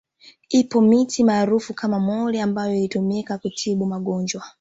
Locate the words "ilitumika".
2.75-3.37